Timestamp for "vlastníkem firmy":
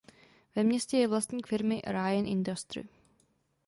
1.07-1.81